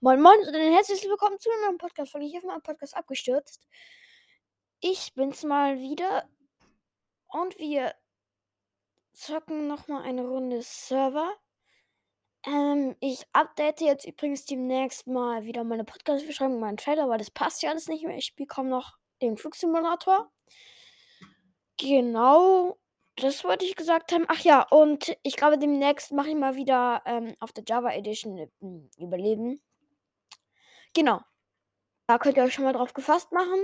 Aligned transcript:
Moin 0.00 0.22
Moin 0.22 0.38
und 0.46 0.54
herzlich 0.54 1.02
willkommen 1.02 1.40
zu 1.40 1.50
einem 1.50 1.62
neuen 1.62 1.78
Podcast 1.78 2.12
von 2.12 2.22
Ich 2.22 2.36
habe 2.36 2.46
meinen 2.46 2.62
Podcast 2.62 2.96
abgestürzt. 2.96 3.66
Ich 4.78 5.12
bin's 5.14 5.42
mal 5.42 5.80
wieder 5.80 6.28
und 7.26 7.58
wir 7.58 7.92
zocken 9.12 9.66
nochmal 9.66 10.04
eine 10.04 10.24
Runde 10.24 10.62
Server. 10.62 11.28
Ähm, 12.46 12.94
ich 13.00 13.24
update 13.32 13.80
jetzt 13.80 14.06
übrigens 14.06 14.44
demnächst 14.44 15.08
mal 15.08 15.44
wieder 15.46 15.64
meine 15.64 15.82
Podcast-Beschreibung, 15.82 16.60
meinen 16.60 16.76
Trailer, 16.76 17.08
weil 17.08 17.18
das 17.18 17.32
passt 17.32 17.64
ja 17.64 17.70
alles 17.70 17.88
nicht 17.88 18.06
mehr. 18.06 18.16
Ich 18.16 18.36
kaum 18.46 18.68
noch 18.68 18.98
den 19.20 19.36
Flugsimulator. 19.36 20.30
Genau, 21.76 22.78
das 23.16 23.42
wollte 23.42 23.64
ich 23.64 23.74
gesagt 23.74 24.12
haben. 24.12 24.26
Ach 24.28 24.44
ja, 24.44 24.62
und 24.70 25.16
ich 25.24 25.34
glaube, 25.34 25.58
demnächst 25.58 26.12
mache 26.12 26.28
ich 26.28 26.36
mal 26.36 26.54
wieder 26.54 27.02
ähm, 27.04 27.34
auf 27.40 27.52
der 27.52 27.64
Java 27.66 27.90
Edition 27.90 28.38
äh, 28.38 28.48
Überleben. 28.96 29.60
Genau. 30.94 31.20
Da 32.06 32.18
könnt 32.18 32.36
ihr 32.36 32.44
euch 32.44 32.54
schon 32.54 32.64
mal 32.64 32.72
drauf 32.72 32.94
gefasst 32.94 33.32
machen. 33.32 33.60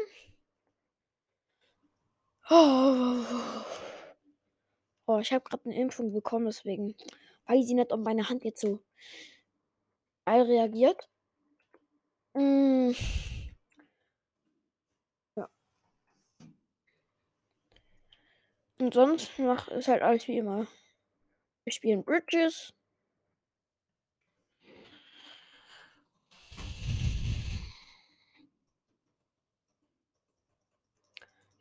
Oh, 2.50 3.24
oh 5.06 5.18
ich 5.18 5.32
habe 5.32 5.44
gerade 5.44 5.64
eine 5.64 5.80
Impfung 5.80 6.12
bekommen, 6.12 6.44
deswegen 6.46 6.94
weiß 7.46 7.64
ich 7.66 7.72
nicht, 7.74 7.90
ob 7.90 8.00
meine 8.00 8.28
Hand 8.28 8.44
jetzt 8.44 8.60
so 8.60 8.80
geil 10.26 10.42
reagiert. 10.42 11.08
Mm. 12.34 12.92
Ja. 15.36 15.48
Und 18.78 18.92
sonst 18.94 19.38
macht 19.38 19.68
es 19.70 19.88
halt 19.88 20.02
alles 20.02 20.28
wie 20.28 20.38
immer. 20.38 20.66
Wir 21.64 21.72
spielen 21.72 22.04
Bridges. 22.04 22.74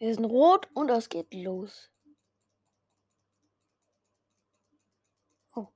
Wir 0.04 0.14
sind 0.14 0.26
rot 0.26 0.68
und 0.74 0.90
es 0.90 1.08
geht 1.08 1.34
los. 1.34 1.90
Oh. 5.56 5.70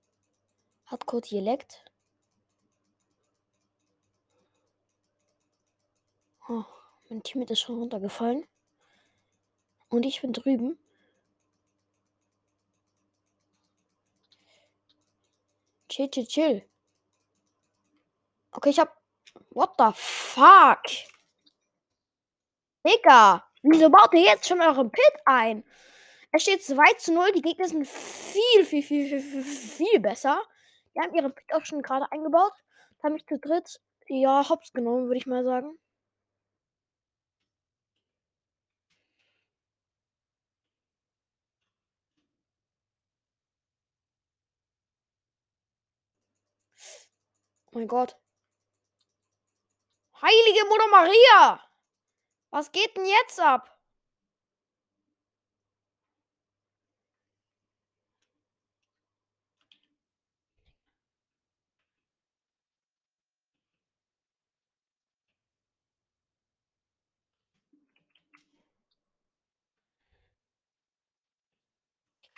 Hat 0.85 1.05
Code 1.05 1.29
geleckt. 1.29 1.89
Oh, 6.49 6.65
mein 7.07 7.23
Teammate 7.23 7.53
ist 7.53 7.61
schon 7.61 7.79
runtergefallen. 7.79 8.45
Und 9.87 10.05
ich 10.05 10.19
bin 10.19 10.33
drüben. 10.33 10.77
Chill, 15.87 16.11
chill, 16.11 16.27
chill. 16.27 16.69
Okay, 18.51 18.71
ich 18.71 18.79
hab. 18.79 19.01
What 19.51 19.75
the 19.77 19.91
fuck? 19.95 20.83
Digga! 22.85 23.46
Wieso 23.63 23.89
baut 23.89 24.13
ihr 24.13 24.21
jetzt 24.21 24.47
schon 24.47 24.61
euren 24.61 24.91
Pit 24.91 25.13
ein? 25.25 25.63
Es 26.31 26.43
steht 26.43 26.63
2 26.63 26.93
zu 26.97 27.13
0. 27.13 27.31
Die 27.33 27.41
Gegner 27.41 27.67
sind 27.67 27.87
viel, 27.87 28.65
viel, 28.65 28.83
viel, 28.83 29.07
viel, 29.07 29.21
viel, 29.21 29.43
viel 29.43 29.99
besser. 29.99 30.41
Die 30.95 30.99
haben 31.01 31.13
ihren 31.15 31.33
Pit 31.33 31.53
auch 31.53 31.65
schon 31.65 31.81
gerade 31.81 32.11
eingebaut. 32.11 32.53
Da 33.01 33.07
habe 33.09 33.17
ich 33.17 33.25
zu 33.27 33.39
dritt, 33.39 33.79
ja, 34.07 34.47
hops 34.49 34.73
genommen, 34.73 35.07
würde 35.07 35.17
ich 35.17 35.27
mal 35.27 35.43
sagen. 35.43 35.77
Oh 47.71 47.79
mein 47.79 47.87
Gott. 47.87 48.17
Heilige 50.21 50.65
Mutter 50.67 50.87
Maria! 50.89 51.66
Was 52.51 52.71
geht 52.71 52.95
denn 52.97 53.05
jetzt 53.05 53.39
ab? 53.39 53.77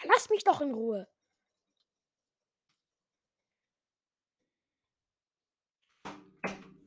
Lass 0.03 0.29
mich 0.29 0.43
doch 0.43 0.61
in 0.61 0.73
Ruhe. 0.73 1.07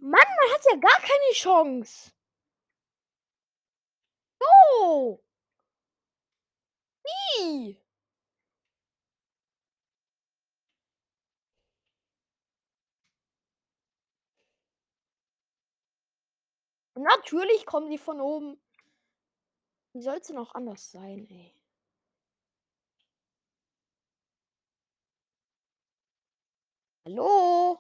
Mann, 0.01 0.11
man 0.11 0.53
hat 0.53 0.65
ja 0.71 0.77
gar 0.77 0.99
keine 1.01 1.33
Chance. 1.33 2.13
So. 4.43 5.21
Wie? 7.05 7.79
Natürlich 16.97 17.67
kommen 17.67 17.91
die 17.91 17.99
von 17.99 18.21
oben. 18.21 18.59
Wie 19.95 20.01
soll 20.03 20.17
es 20.17 20.27
denn 20.27 20.39
auch 20.39 20.55
anders 20.55 20.91
sein, 20.91 21.27
ey? 21.31 21.55
Hallo? 27.07 27.79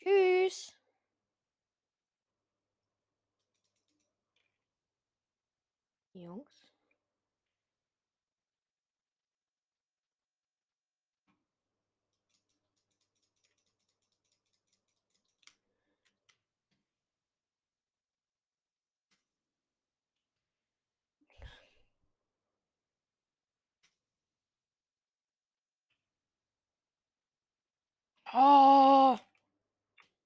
Tschüss. 0.00 0.74
Jungs. 6.20 6.60
Oh. 28.32 29.18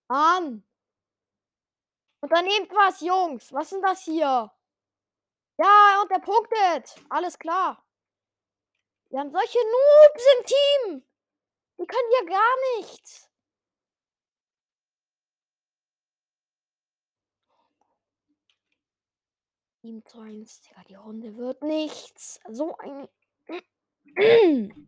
Mann. 0.09 0.62
Unternehmt 2.21 2.71
was, 2.72 3.00
Jungs. 3.00 3.53
Was 3.53 3.71
denn 3.71 3.83
das 3.83 4.03
hier? 4.04 4.50
Ja, 5.56 6.00
und 6.03 6.10
der 6.10 6.19
punktet. 6.19 6.94
Alles 7.10 7.38
klar. 7.38 7.84
Wir 9.10 9.20
haben 9.20 9.31
solche 9.31 9.59
Noobs 9.59 10.25
im 10.38 10.47
Team. 10.47 11.04
Die 11.78 11.87
können 11.87 12.10
ja 12.20 12.25
gar 12.37 12.78
nichts. 12.78 13.31
Team 19.81 20.04
zu 20.04 20.19
1. 20.19 20.62
Digga, 20.62 20.82
die 20.88 20.94
Runde 20.94 21.37
wird 21.37 21.62
nichts. 21.62 22.41
So 22.48 22.76
ein. 22.78 23.09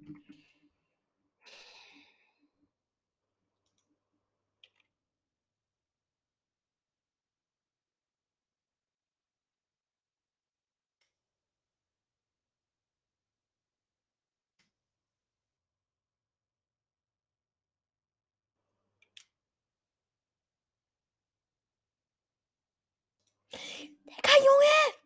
Digga, 24.06 24.36
Junge! 24.39 24.97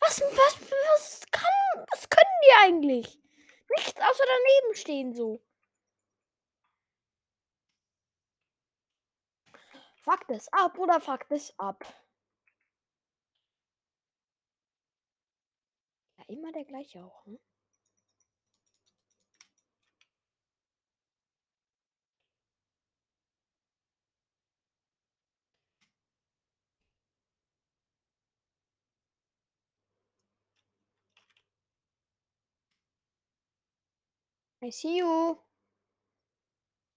Was, 0.00 0.20
was, 0.20 0.56
was 0.60 1.20
kann, 1.30 1.86
was 1.92 2.08
können 2.08 2.40
die 2.44 2.54
eigentlich? 2.86 3.20
Nichts 3.76 4.00
außer 4.00 4.24
daneben 4.26 4.74
stehen 4.76 5.12
so. 5.12 5.42
Fuck 9.96 10.26
das 10.28 10.48
ab 10.52 10.78
oder 10.78 11.00
fuck 11.00 11.28
das 11.28 11.58
ab. 11.58 11.84
Ja, 16.18 16.24
immer 16.28 16.52
der 16.52 16.64
gleiche 16.64 17.04
auch, 17.04 17.26
ne? 17.26 17.38
I 34.66 34.70
see 34.70 34.98
you. 34.98 35.38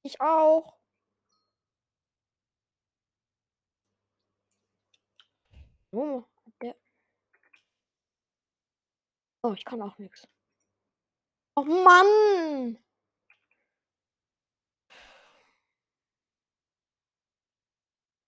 Ich 0.01 0.19
auch. 0.19 0.75
Oh, 5.92 6.24
der. 6.62 6.75
Oh, 9.44 9.54
ich 9.54 9.63
kann 9.66 9.81
auch 9.83 9.98
nichts. 10.00 10.27
Oh 11.56 11.63
Mann! 11.63 12.80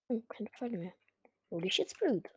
Hm, 0.10 0.28
keine 0.28 0.50
Pfeile 0.52 0.78
mehr. 0.78 0.94
Oh, 1.50 1.56
Hol 1.58 1.66
ich 1.66 1.78
jetzt 1.78 1.98
Blut. 1.98 2.30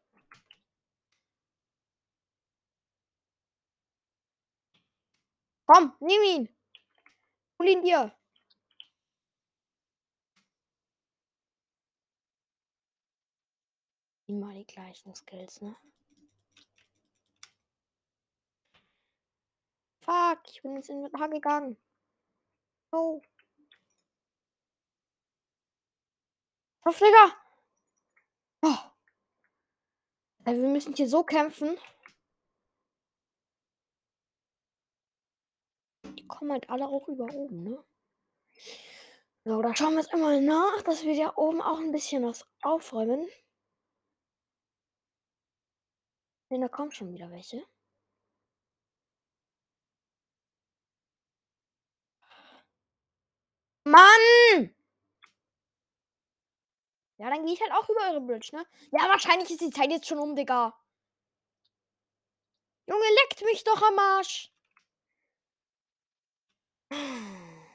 Komm, 5.67 5.93
nimm 6.01 6.23
ihn! 6.23 6.64
Hol 7.65 7.71
ihn 7.71 7.83
dir! 7.83 8.13
Immer 14.27 14.53
die 14.53 14.67
gleichen 14.67 15.15
Skills, 15.15 15.63
ne? 15.63 15.75
Fuck, 20.01 20.41
ich 20.51 20.61
bin 20.61 20.77
ins 20.77 20.91
Inventar 20.91 21.31
gegangen. 21.31 21.79
Oh. 22.93 23.23
Verpfleger! 26.83 27.35
Oh. 28.61 28.77
Also 30.45 30.61
wir 30.61 30.69
müssen 30.69 30.95
hier 30.95 31.09
so 31.09 31.25
kämpfen. 31.25 31.79
Die 36.19 36.27
kommen 36.27 36.53
halt 36.53 36.71
alle 36.71 36.87
auch 36.89 37.09
über 37.09 37.33
oben, 37.35 37.63
ne? 37.65 37.85
So, 39.45 39.61
da 39.61 39.75
schauen 39.77 39.95
wir 39.95 40.01
jetzt 40.01 40.13
immer 40.13 40.41
nach, 40.41 40.83
dass 40.83 41.05
wir 41.05 41.13
ja 41.15 41.37
oben 41.37 41.61
auch 41.61 41.79
ein 41.79 41.93
bisschen 41.93 42.25
was 42.25 42.47
aufräumen. 42.63 43.29
Denn 46.51 46.61
da 46.63 46.69
kommen 46.69 46.93
schon 46.93 47.13
wieder 47.13 47.31
welche. 47.31 47.63
Mann! 53.85 54.75
Ja, 57.19 57.31
dann 57.31 57.45
gehe 57.45 57.55
ich 57.55 57.61
halt 57.61 57.73
auch 57.73 57.89
über 57.89 58.01
eure 58.11 58.21
Bridge, 58.21 58.51
ne? 58.53 58.65
Ja, 58.93 59.09
wahrscheinlich 59.09 59.51
ist 59.51 59.61
die 59.61 59.71
Zeit 59.71 59.91
jetzt 59.91 60.07
schon 60.09 60.19
um, 60.19 60.35
Digga. 60.35 60.75
Junge, 62.87 63.05
leckt 63.23 63.43
mich 63.45 63.65
doch 63.65 63.83
am 63.83 63.99
Arsch. 63.99 64.54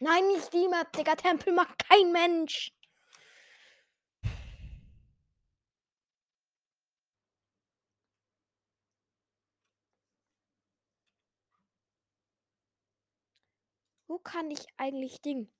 Nein, 0.00 0.26
nicht 0.28 0.52
die 0.52 0.68
Map, 0.68 0.92
Digga. 0.92 1.14
Tempel 1.16 1.52
macht 1.52 1.78
kein 1.88 2.12
Mensch. 2.12 2.72
Wo 14.08 14.18
kann 14.18 14.50
ich 14.50 14.66
eigentlich 14.78 15.20
Ding? 15.20 15.50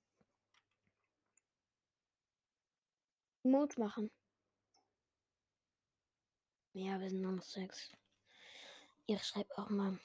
Mode 3.43 3.79
machen. 3.79 4.11
Ja, 6.79 7.01
wir 7.01 7.11
sind 7.11 7.23
noch 7.23 7.43
sechs. 7.43 7.91
Ihr 9.09 9.19
schreibt 9.19 9.59
auch 9.59 9.69
mal. 9.69 9.99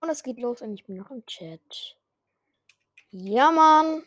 Und 0.00 0.10
es 0.10 0.22
geht 0.22 0.38
los 0.38 0.62
und 0.62 0.72
ich 0.72 0.84
bin 0.84 0.96
noch 0.96 1.10
im 1.10 1.26
Chat. 1.26 1.96
Ja, 3.10 3.50
Mann. 3.50 4.04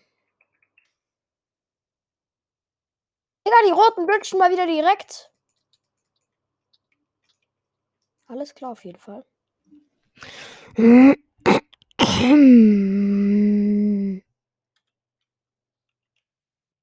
Digga, 3.46 3.58
die 3.66 3.72
roten 3.72 4.06
bridgen 4.06 4.40
mal 4.40 4.52
wieder 4.52 4.66
direkt. 4.66 5.32
Alles 8.28 8.56
klar 8.56 8.72
auf 8.72 8.86
jeden 8.86 9.00
Fall. 9.00 9.26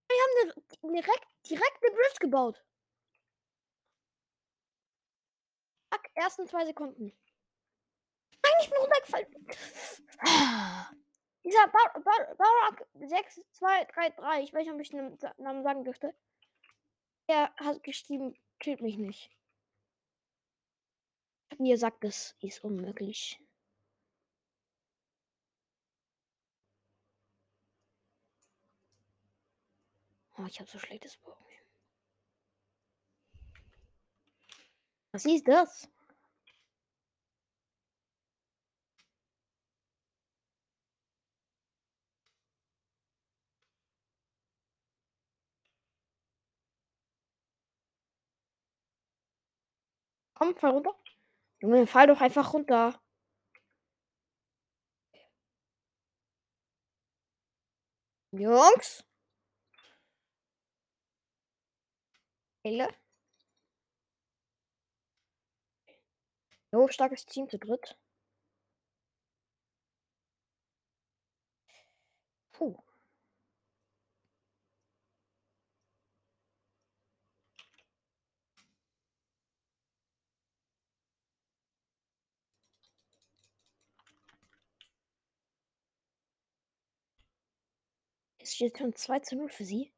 Wir 0.08 0.16
haben 0.22 0.52
direkt, 0.92 1.26
direkt 1.48 1.82
eine 1.82 1.94
Bridge 1.94 2.18
gebaut. 2.20 2.64
Zack, 5.90 6.10
ersten 6.14 6.46
zwei 6.46 6.64
Sekunden. 6.66 7.12
Nein, 8.42 8.52
ich 8.60 8.70
bin 8.70 8.78
runtergefallen. 8.78 9.26
Dieser 11.44 11.68
Bar 11.68 12.02
Bar 12.02 12.34
Barack 12.36 12.86
6, 12.94 13.40
2, 13.52 13.84
3, 13.84 14.10
3, 14.10 14.42
ich 14.42 14.52
weiß 14.52 14.64
nicht, 14.64 14.74
ob 14.74 14.80
ich 14.80 14.90
den 14.90 15.18
Namen 15.38 15.62
sagen 15.62 15.84
dürfte. 15.84 16.14
Er 17.26 17.54
hat 17.56 17.82
geschrieben, 17.82 18.34
killt 18.58 18.80
mich 18.80 18.96
nicht. 18.96 19.30
Mir 21.58 21.74
gesagt, 21.74 22.04
das 22.04 22.36
ist 22.40 22.62
unmöglich. 22.64 23.40
Oh, 30.40 30.46
ich 30.46 30.60
habe 30.60 30.70
so 30.70 30.78
schlechtes 30.78 31.16
Bogen. 31.16 31.34
Was 35.12 35.24
ist 35.24 35.48
das? 35.48 35.88
Komm, 50.34 50.54
fall 50.56 50.70
runter. 50.70 50.94
Junge, 51.60 51.86
fall 51.86 52.06
doch 52.06 52.20
einfach 52.20 52.52
runter. 52.54 53.00
Jungs? 58.32 59.04
Hele. 62.64 62.88
Jo, 66.72 66.88
starkes 66.88 67.26
Team 67.26 67.48
zu 67.50 67.58
dritt. 67.58 67.96
Puh. 72.52 72.74
Es 88.40 88.54
steht 88.54 88.78
schon 88.78 88.94
2 88.94 89.20
zu 89.20 89.36
0 89.36 89.48
für 89.50 89.64
sie. 89.64 89.92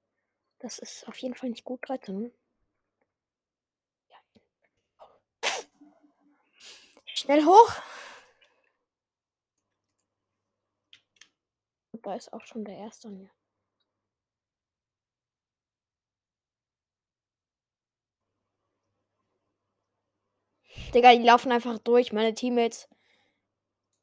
Das 0.58 0.78
ist 0.78 1.06
auf 1.08 1.16
jeden 1.18 1.34
Fall 1.36 1.50
nicht 1.50 1.64
gut. 1.64 1.80
3 1.88 1.98
zu 1.98 2.12
0. 2.12 2.32
Schnell 7.20 7.44
hoch. 7.44 7.70
Da 11.92 12.14
ist 12.14 12.32
auch 12.32 12.46
schon 12.46 12.64
der 12.64 12.78
erste 12.78 13.10
mir. 13.10 13.30
Digga, 20.94 21.12
die 21.12 21.22
laufen 21.22 21.52
einfach 21.52 21.78
durch. 21.80 22.10
Meine 22.14 22.32
Teammates 22.32 22.88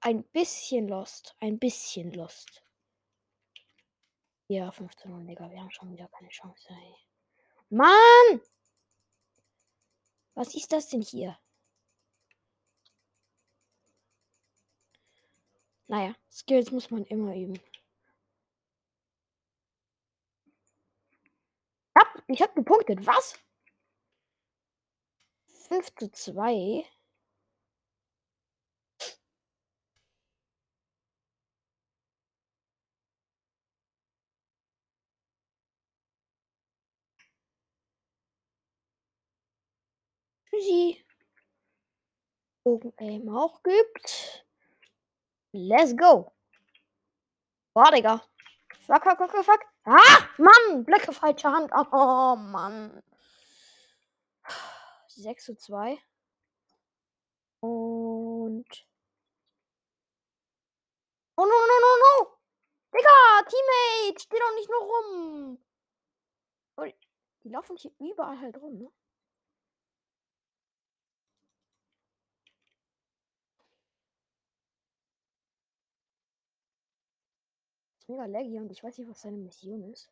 ein 0.01 0.21
bisschen 0.25 0.87
lost. 0.87 1.35
Ein 1.39 1.57
bisschen 1.57 2.11
lost. 2.13 2.63
Ja, 4.47 4.71
15 4.71 5.11
Uhr, 5.11 5.23
Digga. 5.23 5.49
Wir 5.49 5.59
haben 5.59 5.71
schon 5.71 5.91
wieder 5.91 6.07
keine 6.09 6.29
Chance, 6.29 6.69
ey. 6.69 6.95
Mann! 7.69 8.41
Was 10.35 10.53
ist 10.53 10.71
das 10.71 10.89
denn 10.89 11.01
hier? 11.01 11.35
Naja, 15.87 16.13
Skills 16.29 16.71
muss 16.71 16.91
man 16.91 17.05
immer 17.05 17.33
üben. 17.35 17.59
Hab, 21.95 22.23
ich 22.27 22.41
hab 22.41 22.53
gepunktet. 22.55 23.05
Was? 23.05 23.39
5 25.67 25.95
zu 25.95 26.11
2. 26.11 26.85
Tschüssi. 40.49 41.03
Bogen 42.63 43.29
auch 43.29 43.63
gibt. 43.63 44.46
Let's 45.53 45.93
go. 45.95 46.33
Boah, 47.73 47.91
Digga. 47.91 48.21
Fuck, 48.85 49.03
fuck, 49.03 49.17
fuck, 49.17 49.45
fuck. 49.45 49.65
Ah, 49.85 50.29
Mann. 50.37 50.83
Blicke 50.83 51.13
falsche 51.13 51.51
Hand. 51.51 51.71
Oh, 51.91 52.35
Mann. 52.35 53.03
6 55.07 55.45
zu 55.45 55.55
2. 55.55 55.97
Und. 57.61 58.85
Oh, 61.35 61.45
no, 61.45 61.57
no, 61.69 61.79
no, 61.81 61.97
no. 62.03 62.37
Digga, 62.93 63.43
Teammate. 63.49 64.19
Steh 64.19 64.39
doch 64.39 64.55
nicht 64.55 64.69
nur 64.69 64.81
rum. 64.81 65.57
Die 67.47 67.53
laufen 67.53 67.77
hier 67.77 67.91
überall 67.99 68.37
halt 68.41 68.57
rum, 68.57 68.77
ne? 68.77 68.91
Mega 78.07 78.25
laggy 78.25 78.59
und 78.59 78.71
ich 78.71 78.83
weiß 78.83 78.97
nicht, 78.97 79.09
was 79.09 79.21
seine 79.21 79.37
Mission 79.37 79.83
ist. 79.91 80.09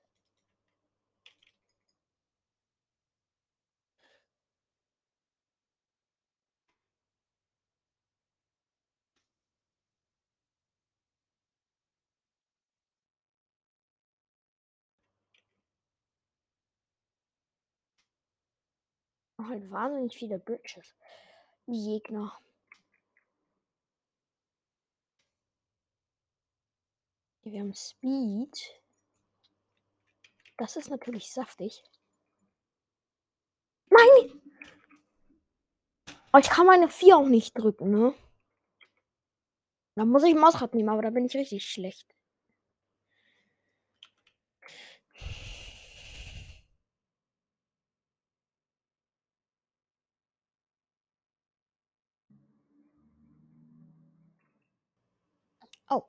halt 19.48 19.72
wahnsinnig 19.72 20.18
viele 20.18 20.40
Bridges. 20.40 20.96
Die 21.68 22.00
Gegner. 22.00 22.38
Wir 27.46 27.62
haben 27.62 27.76
Speed. 27.76 28.82
Das 30.58 30.76
ist 30.76 30.90
natürlich 30.90 31.32
saftig. 31.32 31.84
Nein! 33.90 34.42
Oh, 36.34 36.40
ich 36.40 36.50
kann 36.50 36.66
meine 36.66 36.90
4 36.90 37.18
auch 37.18 37.28
nicht 37.28 37.54
drücken, 37.58 37.92
ne? 37.92 38.16
Da 39.96 40.06
muss 40.06 40.24
ich 40.24 40.34
Mausrad 40.34 40.74
nehmen, 40.74 40.90
aber 40.90 41.04
da 41.04 41.12
bin 41.12 41.26
ich 41.26 41.36
richtig 41.36 41.70
schlecht. 41.70 42.16
Oh. 55.90 56.06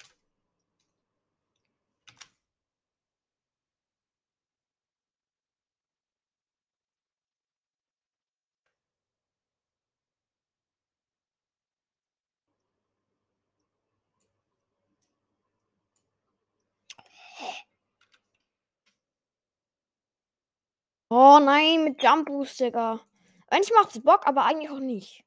Oh 21.19 21.39
nein, 21.41 21.83
mit 21.83 22.03
Jump 22.03 22.27
Boost, 22.27 22.61
Digga. 22.61 23.01
Eigentlich 23.49 23.73
macht's 23.75 24.03
Bock, 24.03 24.27
aber 24.27 24.45
eigentlich 24.45 24.71
auch 24.71 24.81
nicht. 24.81 25.25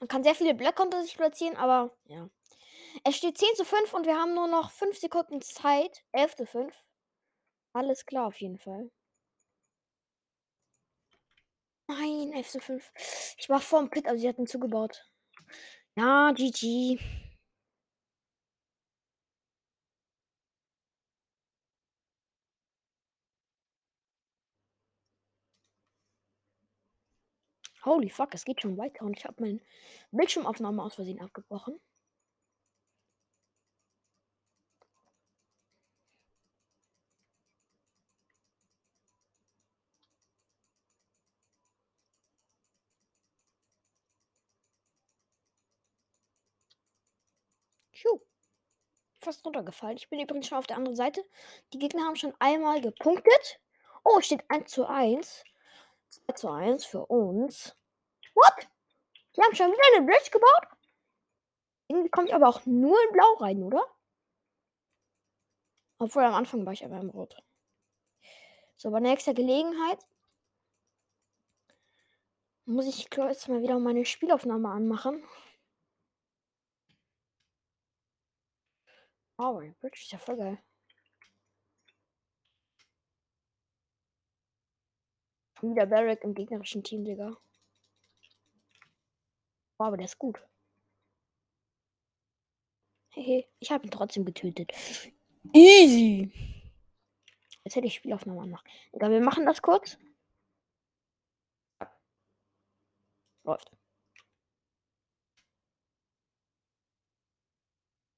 Man 0.00 0.08
kann 0.08 0.24
sehr 0.24 0.34
viele 0.34 0.54
Blöcke 0.54 0.82
unter 0.82 1.00
sich 1.04 1.16
platzieren, 1.16 1.56
aber 1.56 1.96
ja. 2.06 2.28
Es 3.04 3.16
steht 3.16 3.38
10 3.38 3.54
zu 3.54 3.64
5 3.64 3.94
und 3.94 4.04
wir 4.04 4.16
haben 4.16 4.34
nur 4.34 4.48
noch 4.48 4.72
5 4.72 4.98
Sekunden 4.98 5.40
Zeit. 5.40 6.02
11 6.10 6.34
zu 6.34 6.46
5. 6.46 6.74
Alles 7.72 8.04
klar 8.04 8.26
auf 8.26 8.40
jeden 8.40 8.58
Fall. 8.58 8.90
Nein, 11.86 12.32
11 12.32 12.48
zu 12.48 12.58
5. 12.58 12.92
Ich 13.38 13.48
war 13.48 13.60
vor 13.60 13.78
dem 13.78 13.90
Pit, 13.90 14.08
aber 14.08 14.18
sie 14.18 14.28
hatten 14.28 14.48
zugebaut. 14.48 15.08
Ja, 15.94 16.32
GG. 16.32 16.98
Holy 27.84 28.08
fuck, 28.10 28.34
es 28.34 28.44
geht 28.44 28.60
schon 28.62 28.76
weiter 28.78 29.04
und 29.04 29.18
ich 29.18 29.24
habe 29.24 29.42
meine 29.42 29.60
Bildschirmaufnahme 30.12 30.82
aus 30.82 30.94
Versehen 30.94 31.20
abgebrochen. 31.20 31.78
Tschuh. 47.92 48.20
Fast 49.20 49.44
runtergefallen. 49.46 49.96
Ich 49.96 50.08
bin 50.10 50.20
übrigens 50.20 50.48
schon 50.48 50.58
auf 50.58 50.66
der 50.66 50.76
anderen 50.76 50.96
Seite. 50.96 51.24
Die 51.72 51.78
Gegner 51.78 52.04
haben 52.04 52.16
schon 52.16 52.34
einmal 52.38 52.80
gepunktet. 52.80 53.60
Oh, 54.04 54.20
steht 54.20 54.44
1 54.48 54.70
zu 54.70 54.86
1. 54.86 55.44
2 56.12 56.32
zu 56.34 56.48
1 56.50 56.84
für 56.84 57.06
uns. 57.06 57.76
What? 58.34 58.68
Die 59.34 59.42
haben 59.42 59.54
schon 59.54 59.72
wieder 59.72 59.96
eine 59.96 60.06
Bridge 60.06 60.30
gebaut? 60.30 60.66
Irgendwie 61.88 62.10
kommt 62.10 62.32
aber 62.32 62.48
auch 62.48 62.64
nur 62.66 62.96
in 63.04 63.12
Blau 63.12 63.34
rein, 63.34 63.62
oder? 63.62 63.84
Obwohl 65.98 66.24
am 66.24 66.34
Anfang 66.34 66.66
war 66.66 66.72
ich 66.72 66.84
aber 66.84 66.98
im 66.98 67.10
Rot. 67.10 67.36
So, 68.76 68.90
bei 68.90 69.00
nächster 69.00 69.34
Gelegenheit 69.34 70.06
muss 72.64 72.86
ich 72.86 73.08
jetzt 73.14 73.48
mal 73.48 73.62
wieder 73.62 73.78
meine 73.78 74.04
Spielaufnahme 74.04 74.68
anmachen. 74.68 75.22
Oh, 79.38 79.60
die 79.60 79.70
Bridge 79.80 80.00
ist 80.00 80.12
ja 80.12 80.18
voll 80.18 80.36
geil. 80.36 80.58
Wieder 85.62 85.86
Barrack 85.86 86.24
im 86.24 86.34
gegnerischen 86.34 86.82
Team, 86.82 87.04
Digga. 87.04 87.36
Oh, 89.78 89.84
aber 89.84 89.96
der 89.96 90.06
ist 90.06 90.18
gut. 90.18 90.44
Hehe, 93.10 93.46
ich 93.60 93.70
habe 93.70 93.84
ihn 93.84 93.90
trotzdem 93.90 94.24
getötet. 94.24 94.72
Easy. 95.52 96.32
Jetzt 97.64 97.76
hätte 97.76 97.86
ich 97.86 97.94
Spielaufnahme 97.94 98.42
anmachen. 98.42 98.68
Egal, 98.92 99.10
wir 99.10 99.20
machen 99.20 99.46
das 99.46 99.62
kurz. 99.62 99.98
Läuft. 103.44 103.70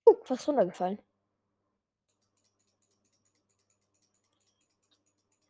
Uh, 0.07 0.17
fast 0.25 0.49
runtergefallen. 0.49 0.99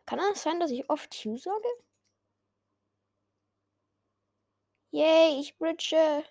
Kann 0.07 0.19
es 0.19 0.29
das 0.29 0.43
sein, 0.43 0.61
dass 0.61 0.71
ich 0.71 0.89
oft 0.91 1.11
Q 1.23 1.37
sage? 1.37 1.69
Yay, 4.91 5.41
ich 5.41 5.57
bridge. 5.59 6.25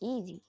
Easy. 0.00 0.42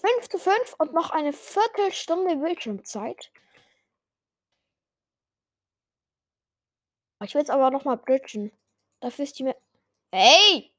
5 0.00 0.28
zu 0.28 0.38
5 0.38 0.74
und 0.78 0.92
noch 0.92 1.10
eine 1.10 1.32
Viertelstunde 1.32 2.36
Bildschirmzeit. 2.36 3.30
Ich 7.22 7.34
will 7.34 7.40
jetzt 7.40 7.50
aber 7.50 7.70
noch 7.70 7.84
mal 7.84 7.96
bridgen. 7.96 8.50
Dafür 9.00 9.24
ist 9.24 9.38
die 9.38 9.44
mir. 9.44 9.56
Hey! 10.10 10.72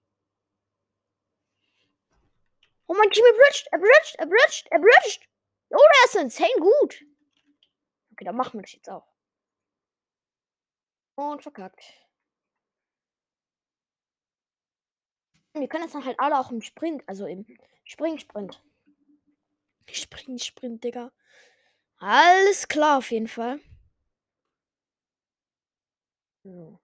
Oh 2.87 2.93
mein 2.93 3.09
Team, 3.11 3.23
er 3.25 3.33
bridged, 3.33 3.67
er 3.71 3.79
bridged, 3.79 4.15
er 4.17 4.27
bridged, 4.27 4.67
er 4.71 4.79
bridged. 4.79 5.29
Oh, 5.69 5.77
der 5.77 6.05
ist 6.05 6.15
insane 6.15 6.59
gut. 6.59 7.05
Okay, 8.13 8.25
dann 8.25 8.35
machen 8.35 8.59
wir 8.59 8.61
das 8.61 8.73
jetzt 8.73 8.89
auch. 8.89 9.07
Und 11.15 11.41
verkackt. 11.41 11.83
Wir 15.53 15.67
können 15.67 15.83
das 15.83 15.93
dann 15.93 16.05
halt 16.05 16.19
alle 16.19 16.39
auch 16.39 16.51
im 16.51 16.61
Sprint, 16.61 17.03
also 17.07 17.25
im 17.25 17.45
Spring-Sprint. 17.85 18.63
Spring-Sprint, 19.91 20.83
Digga. 20.83 21.11
Alles 21.97 22.67
klar 22.67 22.99
auf 22.99 23.11
jeden 23.11 23.27
Fall. 23.27 23.59
So. 26.43 26.82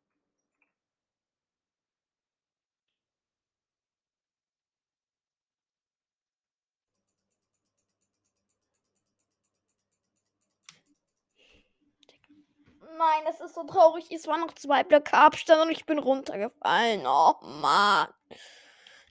Nein, 12.98 13.24
das 13.26 13.40
ist 13.42 13.56
so 13.56 13.64
traurig. 13.64 14.12
Es 14.12 14.28
waren 14.28 14.42
noch 14.42 14.54
zwei 14.56 14.84
Blöcke 14.84 15.14
Abstand 15.14 15.62
und 15.62 15.72
ich 15.72 15.86
bin 15.86 16.00
runtergefallen. 16.00 17.06
Oh 17.06 17.36
Mann. 17.42 18.08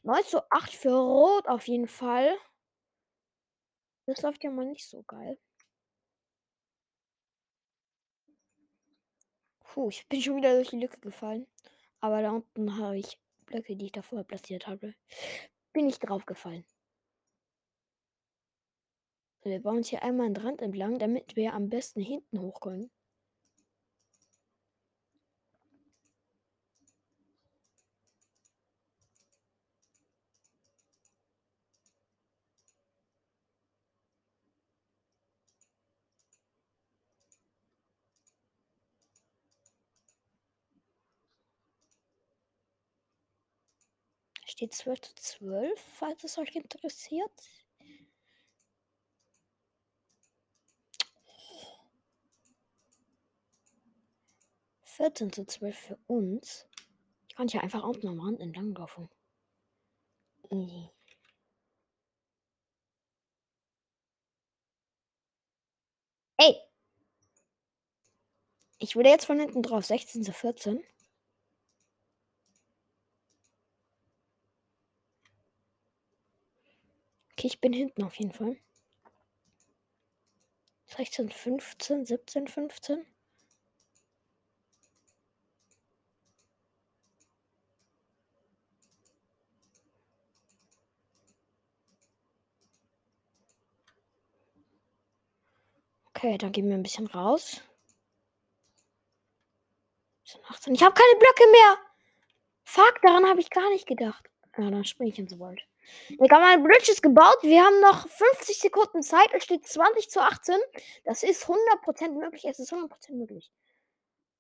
9 0.02 0.24
zu 0.24 0.50
8 0.50 0.72
für 0.72 0.94
Rot 0.94 1.46
auf 1.48 1.66
jeden 1.68 1.88
Fall. 1.88 2.36
Das 4.06 4.22
läuft 4.22 4.42
ja 4.44 4.50
mal 4.50 4.64
nicht 4.64 4.88
so 4.88 5.02
geil. 5.02 5.38
Puh, 9.60 9.90
ich 9.90 10.08
bin 10.08 10.22
schon 10.22 10.36
wieder 10.36 10.54
durch 10.54 10.70
die 10.70 10.80
Lücke 10.80 10.98
gefallen. 11.00 11.46
Aber 12.00 12.22
da 12.22 12.30
unten 12.30 12.78
habe 12.78 12.98
ich 12.98 13.20
Blöcke, 13.46 13.76
die 13.76 13.86
ich 13.86 13.92
davor 13.92 14.24
platziert 14.24 14.66
habe. 14.66 14.94
Bin 15.72 15.88
ich 15.88 15.98
drauf 15.98 16.26
gefallen. 16.26 16.64
Wir 19.42 19.62
bauen 19.62 19.78
uns 19.78 19.88
hier 19.88 20.02
einmal 20.02 20.26
einen 20.26 20.36
Rand 20.36 20.62
entlang, 20.62 20.98
damit 20.98 21.36
wir 21.36 21.54
am 21.54 21.68
besten 21.68 22.00
hinten 22.00 22.40
hoch 22.40 22.60
können. 22.60 22.90
Steht 44.58 44.74
12 44.74 45.00
zu 45.02 45.14
12, 45.14 45.80
falls 46.00 46.24
es 46.24 46.36
euch 46.36 46.56
interessiert. 46.56 47.30
Vierzehn 54.82 55.32
zu 55.32 55.46
zwölf 55.46 55.78
für 55.78 55.96
uns. 56.08 56.66
Ich 57.28 57.36
kann 57.36 57.46
hier 57.46 57.62
einfach 57.62 57.84
am 57.84 58.20
Rand 58.20 58.40
entlang 58.40 58.74
laufen. 58.74 59.08
Easy. 60.50 60.90
Ey! 66.36 66.56
Ich 68.80 68.96
wurde 68.96 69.10
jetzt 69.10 69.26
von 69.26 69.38
hinten 69.38 69.62
drauf. 69.62 69.86
16 69.86 70.24
zu 70.24 70.32
14. 70.32 70.82
Okay, 77.38 77.46
ich 77.46 77.60
bin 77.60 77.72
hinten 77.72 78.02
auf 78.02 78.16
jeden 78.16 78.32
Fall. 78.32 78.56
16, 80.86 81.30
15, 81.30 82.04
17, 82.04 82.48
15. 82.48 83.06
Okay, 96.06 96.38
dann 96.38 96.50
gehen 96.50 96.68
wir 96.68 96.74
ein 96.74 96.82
bisschen 96.82 97.06
raus. 97.06 97.62
18. 100.48 100.74
Ich 100.74 100.82
habe 100.82 100.92
keine 100.92 101.18
Blöcke 101.20 101.48
mehr. 101.52 101.78
Fuck, 102.64 103.00
daran 103.02 103.28
habe 103.28 103.38
ich 103.38 103.50
gar 103.50 103.70
nicht 103.70 103.86
gedacht. 103.86 104.28
Ja, 104.58 104.70
dann 104.70 104.84
springe 104.84 105.10
ich 105.10 105.18
ins 105.18 105.38
Wald. 105.38 105.60
Digga, 106.10 106.40
mein 106.40 106.62
Bridge 106.64 106.90
ist 106.90 107.02
gebaut. 107.02 107.38
Wir 107.42 107.62
haben 107.62 107.80
noch 107.80 108.08
50 108.08 108.58
Sekunden 108.58 109.02
Zeit. 109.02 109.28
Es 109.32 109.44
steht 109.44 109.66
20 109.66 110.10
zu 110.10 110.20
18. 110.20 110.56
Das 111.04 111.22
ist 111.22 111.44
100% 111.44 112.12
möglich. 112.18 112.44
Es 112.44 112.58
ist 112.58 112.72
100% 112.72 113.14
möglich. 113.14 113.50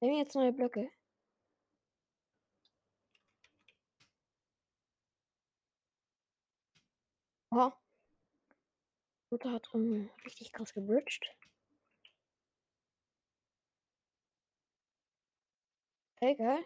Nehmen 0.00 0.14
wir 0.14 0.20
jetzt 0.22 0.34
neue 0.34 0.52
Blöcke. 0.52 0.90
Oha. 7.52 7.72
Mutter 9.30 9.52
hat 9.52 9.72
um, 9.74 10.10
richtig 10.24 10.52
krass 10.52 10.72
gebridged. 10.74 11.34
Okay, 16.16 16.34
geil. 16.36 16.64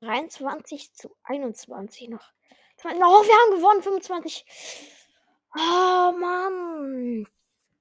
23 0.00 0.94
zu 0.94 1.14
21 1.24 2.08
noch. 2.08 2.32
Oh, 2.84 2.88
wir 2.88 3.34
haben 3.34 3.56
gewonnen, 3.56 3.82
25. 3.82 4.44
Oh 5.56 6.12
Mann. 6.18 7.26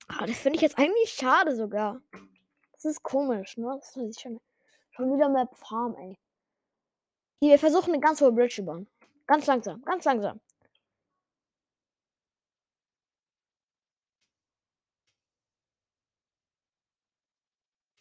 Oh, 0.09 0.25
das 0.25 0.37
finde 0.37 0.55
ich 0.55 0.61
jetzt 0.61 0.77
eigentlich 0.77 1.11
schade 1.11 1.55
sogar. 1.55 2.01
Das 2.73 2.85
ist 2.85 3.03
komisch, 3.03 3.57
ne? 3.57 3.77
Das 3.79 3.95
ist 3.95 4.21
schon, 4.21 4.39
schon 4.91 5.13
wieder 5.13 5.29
Map 5.29 5.53
Farm, 5.55 5.95
ey. 5.95 6.17
Hier, 7.39 7.51
wir 7.51 7.59
versuchen 7.59 7.93
eine 7.93 7.99
ganz 7.99 8.21
hohe 8.21 8.31
Bridge 8.31 8.55
zu 8.55 8.63
bauen. 8.65 8.87
Ganz 9.27 9.45
langsam, 9.45 9.81
ganz 9.83 10.05
langsam. 10.05 10.39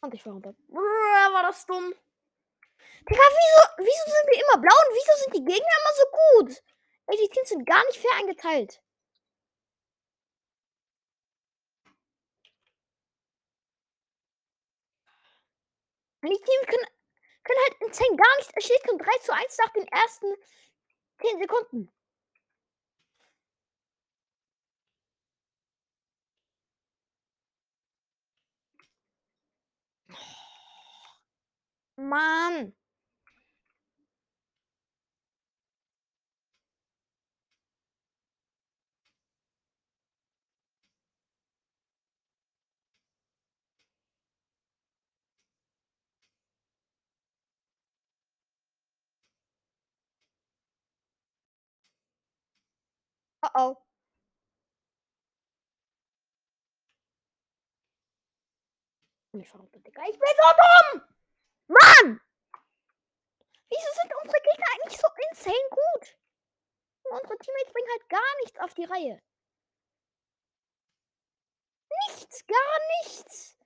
Und 0.01 0.15
ich 0.15 0.25
war 0.25 0.35
runter. 0.35 0.55
War 0.69 1.43
das 1.43 1.67
dumm? 1.67 1.93
Digga, 3.09 3.23
wieso, 3.23 3.63
wieso 3.79 4.05
sind 4.11 4.27
wir 4.31 4.43
immer 4.43 4.61
blau 4.61 4.75
und 4.75 4.95
wieso 4.95 5.23
sind 5.23 5.35
die 5.37 5.45
Gegner 5.45 5.77
immer 5.81 5.95
so 5.95 6.07
gut? 6.11 6.63
Ey, 7.07 7.17
die 7.17 7.29
Teams 7.29 7.49
sind 7.49 7.67
gar 7.67 7.85
nicht 7.87 8.01
fair 8.01 8.17
eingeteilt. 8.19 8.81
Die 16.23 16.29
Teams 16.29 16.67
können, 16.67 16.89
können 17.45 17.61
halt 17.63 17.77
in 17.81 17.93
10 17.93 18.17
gar 18.17 18.37
nicht. 18.39 18.51
Es 18.57 18.65
steht 18.65 18.83
schon 18.85 18.99
3 18.99 19.19
zu 19.19 19.33
1 19.33 19.59
nach 19.59 19.73
den 19.73 19.87
ersten 19.87 20.35
10 21.21 21.39
Sekunden. 21.39 21.96
Mann. 31.99 32.73
Oh 53.43 53.49
oh. 53.55 53.77
Ich 59.33 59.49
verrückte 59.49 59.81
Digga. 59.81 60.03
Ich 60.09 60.19
bin 60.19 60.29
so 60.43 60.99
dumm! 60.99 61.16
Mann! 61.69 62.21
Wieso 63.69 63.91
sind 64.01 64.13
unsere 64.23 64.41
Gegner 64.43 64.67
eigentlich 64.73 64.99
so 64.99 65.09
insane 65.31 65.69
gut? 65.71 66.17
Und 67.05 67.21
unsere 67.21 67.39
Teammates 67.39 67.73
bringen 67.73 67.89
halt 67.91 68.09
gar 68.09 68.37
nichts 68.43 68.59
auf 68.61 68.75
die 68.75 68.85
Reihe. 68.85 69.23
Nichts, 72.09 72.47
gar 72.47 72.79
nichts. 73.03 73.57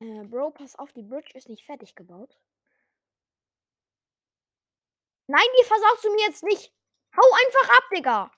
Äh, 0.00 0.24
Bro, 0.24 0.52
pass 0.52 0.76
auf, 0.76 0.92
die 0.92 1.02
Bridge 1.02 1.32
ist 1.34 1.48
nicht 1.48 1.64
fertig 1.64 1.94
gebaut. 1.94 2.38
Nein, 5.26 5.46
die 5.60 5.64
versauchst 5.64 6.04
du 6.04 6.10
mir 6.14 6.26
jetzt 6.26 6.42
nicht. 6.42 6.72
Hau 7.16 7.22
einfach 7.44 7.76
ab, 7.76 7.84
Digga. 7.94 8.30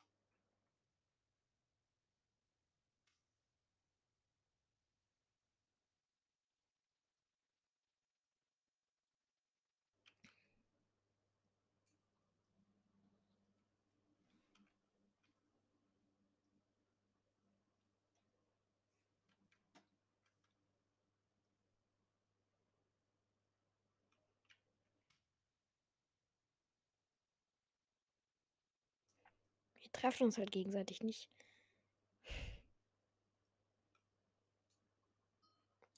Wir 29.81 29.93
treffen 29.93 30.25
uns 30.25 30.38
halt 30.38 30.53
gegenseitig 30.53 31.03
nicht. 31.03 31.29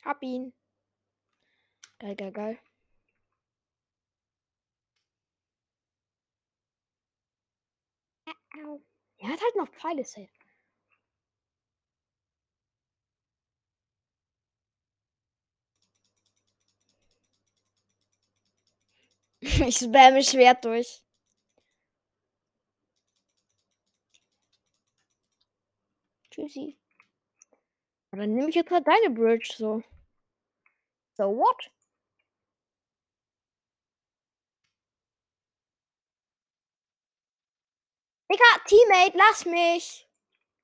Hab 0.04 0.22
ihn. 0.22 0.52
Geil, 1.98 2.16
geil, 2.16 2.32
geil. 2.32 2.58
Er 9.18 9.28
hat 9.28 9.40
halt 9.40 9.56
noch 9.56 9.68
Pfeile 9.68 10.04
safe. 10.04 10.28
ich 19.42 19.76
spamme 19.78 20.22
Schwert 20.22 20.64
durch. 20.64 21.02
Tschüssi. 26.32 26.78
dann 28.10 28.34
nehme 28.34 28.48
ich 28.48 28.54
jetzt 28.54 28.70
halt 28.70 28.86
deine 28.86 29.10
Bridge 29.10 29.52
so. 29.54 29.82
So 31.14 31.24
what? 31.24 31.70
Digga, 38.30 38.64
Teammate, 38.64 39.18
lass 39.18 39.44
mich. 39.44 40.08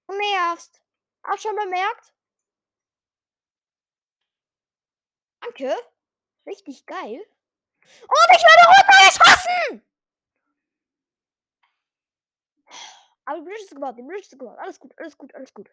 Du 0.06 0.16
nervst. 0.16 0.80
Auch 1.22 1.36
schon 1.38 1.54
bemerkt? 1.54 2.14
Danke. 5.42 5.76
Richtig 6.46 6.86
geil. 6.86 7.20
Und 7.82 8.36
ich 8.36 8.42
werde 8.42 8.64
runtergeschossen! 8.68 9.87
Aber 13.28 13.42
Bridge 13.42 13.60
ist 13.62 13.74
gebaut, 13.74 13.98
die 13.98 14.02
Bridge 14.02 14.26
gebaut. 14.30 14.56
Alles 14.58 14.80
gut, 14.80 14.98
alles 14.98 15.18
gut, 15.18 15.34
alles 15.34 15.52
gut. 15.52 15.70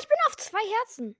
Ich 0.00 0.08
bin 0.08 0.16
auf 0.28 0.36
zwei 0.38 0.60
Herzen. 0.78 1.14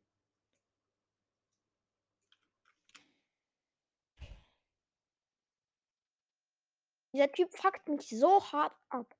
Dieser 7.12 7.30
Typ 7.32 7.52
fuckt 7.56 7.88
mich 7.88 8.08
so 8.08 8.40
hart 8.52 8.76
ab. 8.88 9.14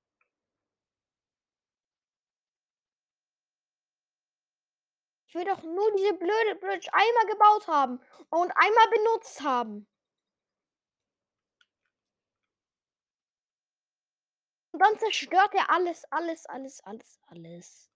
Ich 5.26 5.34
will 5.36 5.44
doch 5.44 5.62
nur 5.62 5.92
diese 5.92 6.14
blöde 6.14 6.56
Bridge 6.56 6.88
einmal 6.92 7.26
gebaut 7.26 7.68
haben 7.68 8.00
und 8.30 8.50
einmal 8.56 8.90
benutzt 8.90 9.40
haben. 9.42 9.86
Und 14.72 14.80
dann 14.80 14.98
zerstört 14.98 15.54
er 15.54 15.70
alles, 15.70 16.04
alles, 16.10 16.46
alles, 16.46 16.80
alles, 16.84 17.20
alles. 17.28 17.89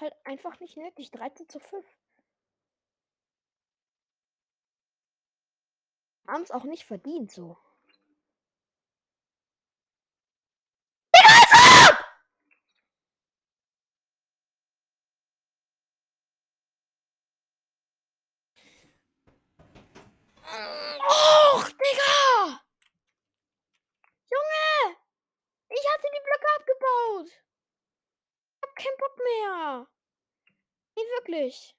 Halt 0.00 0.14
einfach 0.24 0.60
nicht 0.60 0.76
nötig. 0.76 1.10
13 1.10 1.48
zu 1.48 1.58
5. 1.58 1.84
Haben 6.28 6.42
es 6.42 6.50
auch 6.52 6.64
nicht 6.64 6.84
verdient 6.84 7.32
so. 7.32 7.56
Och, 21.10 21.64
Digga! 21.64 22.60
Junge! 24.30 24.96
Ich 25.70 25.88
hatte 25.92 26.08
die 26.12 26.22
Blöcke 26.24 26.48
abgebaut. 26.56 27.47
Keinen 28.78 28.96
Bock 28.98 29.16
mehr. 29.18 29.86
Nee, 30.96 31.02
wirklich. 31.18 31.77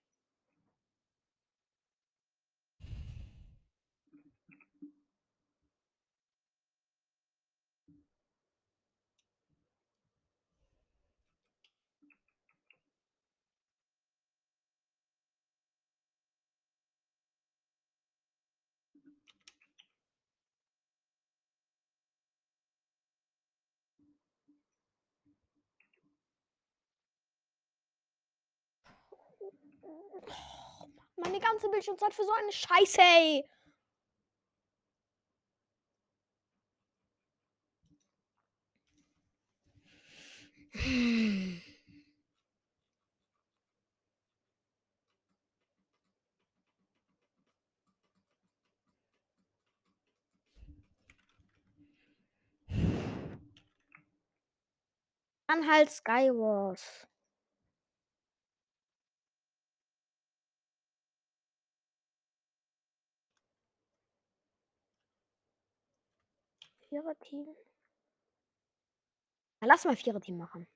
Meine 31.15 31.39
ganze 31.39 31.69
Bildschirmzeit 31.69 32.13
für 32.13 32.23
so 32.23 32.31
eine 32.31 32.51
Scheiße, 32.51 33.01
ey. 33.01 33.45
Dann 55.47 55.67
halt 55.67 55.89
Skywars. 55.89 57.07
Vierer-Team. 66.89 67.45
Na, 69.61 69.67
lass 69.67 69.85
mal 69.85 69.95
Vierer-Team 69.95 70.37
machen. 70.37 70.67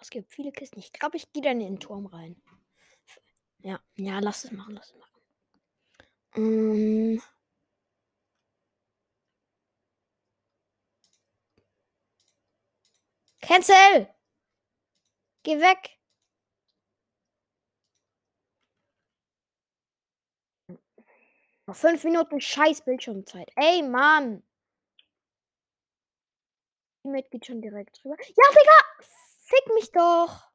Es 0.00 0.08
gibt 0.08 0.32
viele 0.32 0.50
Kisten. 0.50 0.78
Ich 0.78 0.92
glaube, 0.92 1.16
ich 1.18 1.30
gehe 1.32 1.42
dann 1.42 1.60
in 1.60 1.74
den 1.74 1.80
Turm 1.80 2.06
rein. 2.06 2.42
Ja, 3.58 3.80
ja, 3.96 4.18
lass 4.20 4.44
es 4.44 4.52
machen, 4.52 4.74
lass 4.74 4.90
es 4.90 4.96
machen. 4.96 5.20
Ähm. 6.36 7.22
Cancel! 13.42 14.08
Geh 15.42 15.58
weg! 15.60 15.99
Noch 21.70 21.76
fünf 21.76 22.02
Minuten 22.02 22.40
scheiß 22.40 22.82
Bildschirmzeit. 22.82 23.48
Ey, 23.54 23.80
Mann. 23.84 24.42
Teammate 27.04 27.28
geht 27.30 27.46
schon 27.46 27.62
direkt 27.62 28.02
drüber. 28.02 28.16
Ja, 28.18 28.44
Digga! 28.50 29.04
Fick 29.38 29.74
mich 29.76 29.92
doch! 29.92 30.50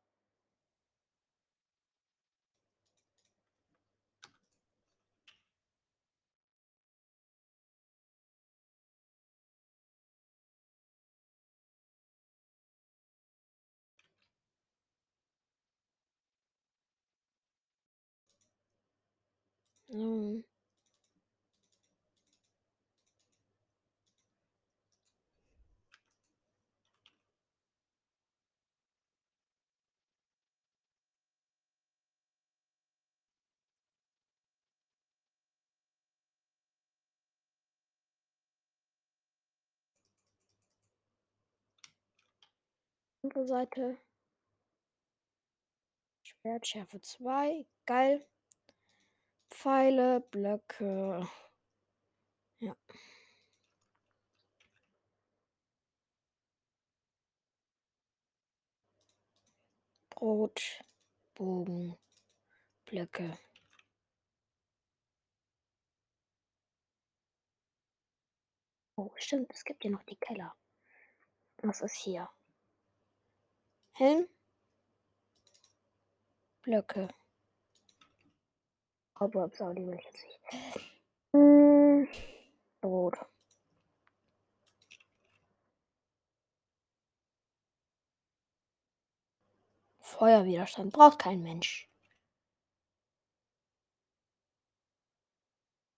Hm. 19.90 20.44
Andere 43.26 43.48
Seite. 43.48 43.98
Schwertschärfe 46.22 47.02
2. 47.02 47.66
Geil. 47.88 48.24
Pfeile, 49.50 50.22
Blöcke. 50.30 51.28
Ja. 52.60 52.76
Brot, 60.12 60.84
Bogen, 61.34 61.98
Blöcke. 62.86 63.40
Oh, 68.96 69.12
stimmt, 69.16 69.52
es 69.52 69.64
gibt 69.64 69.84
ja 69.84 69.90
noch 69.90 70.04
die 70.04 70.16
Keller. 70.16 70.56
Was 71.64 71.82
ist 71.82 71.96
hier? 71.96 72.30
Helm, 73.98 74.28
Blöcke. 76.64 77.08
Aber 79.14 79.48
die 79.48 79.88
will 79.88 79.96
ich 79.98 80.04
jetzt 80.04 80.24
nicht. 80.26 80.40
Hm, 81.32 82.08
Brot. 82.82 83.18
Feuerwiderstand 90.00 90.92
braucht 90.92 91.20
kein 91.20 91.42
Mensch. 91.42 91.90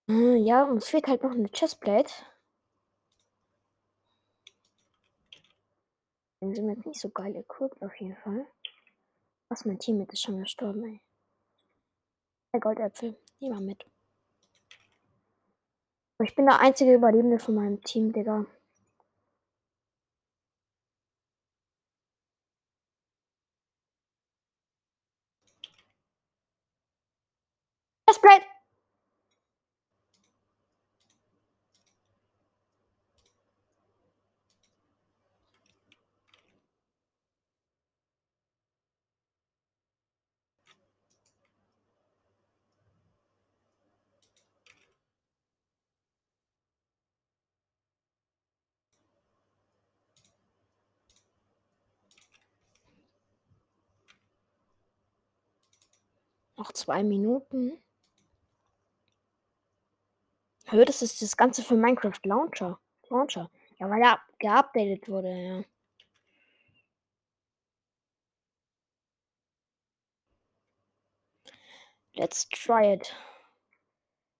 Hm, 0.09 0.37
ja, 0.45 0.63
uns 0.63 0.87
fehlt 0.87 1.07
halt 1.07 1.23
noch 1.23 1.31
eine 1.31 1.49
Chestplate. 1.49 2.13
Den 6.41 6.53
sind 6.53 6.67
wir 6.67 6.75
jetzt 6.75 6.85
nicht 6.85 6.99
so 6.99 7.09
geil 7.09 7.35
equipped 7.35 7.81
auf 7.81 7.95
jeden 7.95 8.15
Fall. 8.17 8.45
Was, 9.49 9.65
mein 9.65 9.79
Teammate 9.79 10.13
ist 10.13 10.21
schon 10.21 10.39
gestorben, 10.39 10.83
ey. 10.85 11.01
Der 12.53 12.59
Goldäpfel, 12.59 13.17
die 13.39 13.49
mal 13.49 13.61
mit. 13.61 13.85
Ich 16.23 16.35
bin 16.35 16.45
der 16.45 16.59
einzige 16.59 16.93
Überlebende 16.93 17.39
von 17.39 17.55
meinem 17.55 17.81
Team, 17.83 18.11
Digga. 18.11 18.45
Chestplate! 28.07 28.56
Noch 56.67 56.73
zwei 56.73 57.01
Minuten. 57.01 57.81
Hör, 60.65 60.83
das 60.83 61.01
ist 61.01 61.21
das 61.21 61.37
Ganze 61.37 61.63
für 61.63 61.75
Minecraft 61.75 62.19
Launcher. 62.25 62.77
Launcher. 63.07 63.49
Ja, 63.79 63.89
weil 63.89 64.01
er 64.01 64.19
geupdatet 64.37 65.07
wurde, 65.07 65.29
ja. 65.29 65.63
Let's 72.15 72.49
try 72.49 72.95
it. 72.95 73.15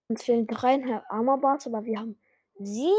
Uns 0.08 0.24
fehlen 0.24 0.46
drei 0.46 1.02
Armor 1.08 1.40
Bars, 1.40 1.66
aber 1.66 1.82
wir 1.86 1.98
haben 1.98 2.20
sie. 2.58 2.92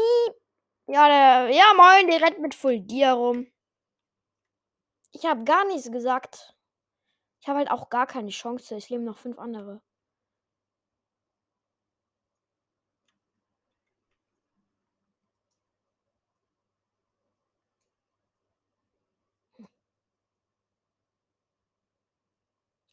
Ja, 0.88 1.06
der, 1.06 1.54
ja, 1.54 1.72
moin, 1.76 2.08
der 2.08 2.20
rennt 2.20 2.40
mit 2.40 2.56
Full 2.56 2.80
Gear 2.80 3.14
rum. 3.14 3.46
Ich 5.12 5.24
habe 5.24 5.44
gar 5.44 5.64
nichts 5.66 5.92
gesagt. 5.92 6.56
Ich 7.42 7.48
habe 7.48 7.58
halt 7.58 7.70
auch 7.70 7.90
gar 7.90 8.06
keine 8.06 8.30
Chance. 8.30 8.74
Es 8.76 8.88
leben 8.88 9.04
noch 9.04 9.18
fünf 9.18 9.38
andere. 9.38 9.82
Oh, 19.60 19.68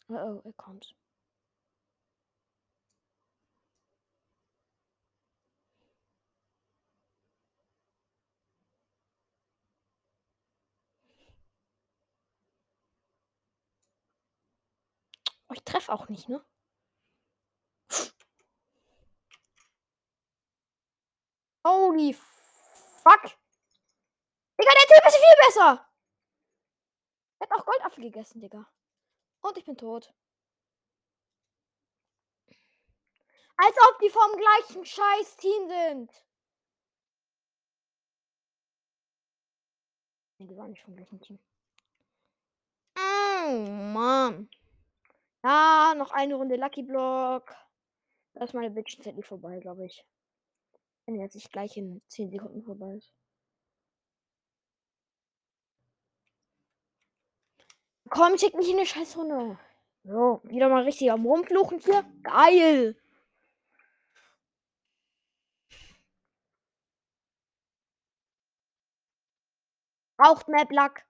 oh, 0.10 0.42
er 0.44 0.54
kommt. 0.58 0.94
Oh, 15.50 15.54
ich 15.54 15.64
treffe 15.64 15.94
auch 15.94 16.10
nicht, 16.10 16.28
ne? 16.30 16.44
Holy 21.66 22.14
fuck. 22.14 23.24
Digga, 24.60 24.72
der 24.74 24.88
Typ 24.88 25.08
ist 25.08 25.16
viel 25.16 25.46
besser. 25.46 25.90
Er 27.40 27.50
hat 27.50 27.52
auch 27.60 27.66
Goldapfel 27.66 28.04
gegessen, 28.04 28.42
Digga. 28.42 28.66
Und 29.42 29.58
ich 29.58 29.66
bin 29.66 29.78
tot. 29.78 30.14
Als 33.58 33.76
ob 33.90 34.00
die 34.00 34.10
vom 34.10 34.38
gleichen 34.38 34.86
Scheiß-Team 34.86 35.68
sind. 35.68 36.26
Nee, 40.40 40.48
die 40.48 40.56
waren 40.58 40.70
nicht 40.70 40.84
vom 40.84 40.96
gleichen 40.96 41.20
Team. 41.20 41.40
Oh, 42.98 43.50
Mann. 43.94 44.50
Ja, 45.44 45.94
noch 45.98 46.12
eine 46.12 46.36
Runde 46.36 46.56
Lucky 46.56 46.84
Block. 46.84 47.56
Da 48.34 48.44
ist 48.44 48.54
meine 48.54 48.72
Bitch 48.72 48.98
nicht 49.00 49.26
vorbei, 49.26 49.60
glaube 49.60 49.86
ich. 49.86 50.06
Wenn 51.06 51.16
jetzt 51.20 51.36
nicht 51.36 51.52
gleich 51.52 51.78
in 51.78 52.02
10 52.10 52.32
Sekunden 52.32 52.64
vorbei 52.64 52.96
ist. 52.96 53.14
Komm, 58.10 58.38
schick 58.38 58.56
mich 58.56 58.70
in 58.70 58.78
eine 58.78 58.86
Scheißrunde. 58.86 59.60
So, 60.04 60.42
wieder 60.44 60.70
mal 60.70 60.84
richtig 60.84 61.12
am 61.12 61.26
Rumfluchen 61.26 61.80
hier. 61.80 62.04
Geil. 62.24 62.96
Braucht 70.18 70.48
Map 70.48 70.72
Luck. 70.72 71.02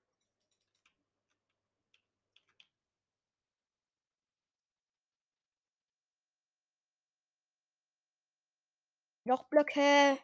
Noch 9.28 9.44
Blöcke. 9.50 10.18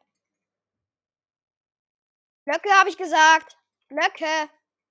Blöcke 2.45 2.69
habe 2.79 2.87
ich 2.87 2.97
gesagt. 2.97 3.57
Blöcke. 3.89 4.49